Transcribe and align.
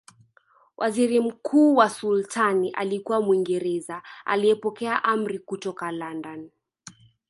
Waziri 0.77 1.19
mkuu 1.19 1.75
wa 1.75 1.89
Sultani 1.89 2.71
alikuwa 2.71 3.21
Mwingereza 3.21 4.03
aliyepokea 4.25 5.03
amri 5.03 5.39
kutoka 5.39 5.91
London 5.91 6.49